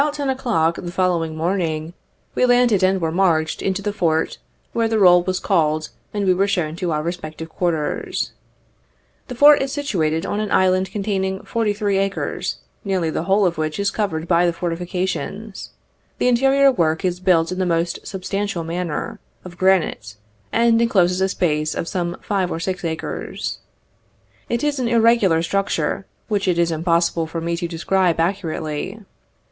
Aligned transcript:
About 0.01 0.15
10 0.15 0.31
o'clock 0.31 0.75
the 0.81 0.91
following 0.91 1.35
morning 1.35 1.93
we 2.33 2.47
landed, 2.47 2.81
and 2.81 2.99
were 2.99 3.11
marched 3.11 3.61
into 3.61 3.83
the 3.83 3.93
Fort, 3.93 4.39
where 4.73 4.87
the 4.87 4.97
roll 4.97 5.21
was 5.21 5.39
called, 5.39 5.89
and 6.11 6.25
we 6.25 6.33
were 6.33 6.47
shown 6.47 6.75
to 6.77 6.89
our 6.91 7.03
respective 7.03 7.49
quarters. 7.49 8.31
The 9.27 9.35
Fort 9.35 9.61
is 9.61 9.71
situated 9.71 10.25
on 10.25 10.39
an 10.39 10.49
island 10.51 10.89
containing 10.91 11.41
forty 11.43 11.71
three 11.71 11.99
acres, 11.99 12.57
nearly 12.83 13.11
the 13.11 13.25
whole 13.25 13.45
of 13.45 13.59
which 13.59 13.77
is 13.79 13.91
covered 13.91 14.27
by 14.27 14.47
the 14.47 14.53
fortifications. 14.53 15.69
The 16.17 16.27
interior 16.27 16.71
work 16.71 17.05
is 17.05 17.19
built 17.19 17.51
in 17.51 17.59
the 17.59 17.65
most 17.67 17.99
substantial 18.07 18.63
manner, 18.63 19.19
of 19.45 19.55
granite, 19.55 20.15
and 20.51 20.81
encloses 20.81 21.21
a 21.21 21.29
space 21.29 21.75
of 21.75 21.87
some 21.87 22.17
five 22.21 22.49
or 22.51 22.59
six 22.59 22.83
acres. 22.83 23.59
It 24.49 24.63
is 24.63 24.79
an 24.79 24.87
irregular 24.87 25.43
structure, 25.43 26.07
which 26.27 26.47
it 26.47 26.57
is 26.57 26.71
impossible 26.71 27.27
for 27.27 27.39
me 27.39 27.55
to 27.57 27.67
describe 27.67 28.19
accurately. 28.19 28.99